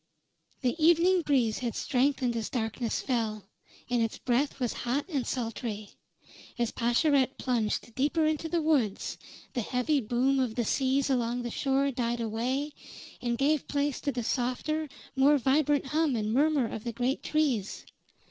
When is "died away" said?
11.91-12.71